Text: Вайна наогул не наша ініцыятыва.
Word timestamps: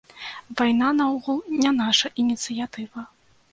Вайна 0.61 0.87
наогул 1.01 1.37
не 1.61 1.75
наша 1.83 2.13
ініцыятыва. 2.25 3.09